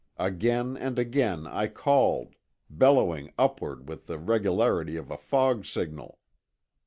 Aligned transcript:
Again 0.17 0.77
and 0.77 0.97
again 0.97 1.45
I 1.45 1.67
called, 1.67 2.33
bellowing 2.71 3.33
upward 3.37 3.87
with 3.87 4.07
the 4.07 4.17
regularity 4.17 4.95
of 4.97 5.11
a 5.11 5.15
fog 5.19 5.67
signal. 5.67 6.17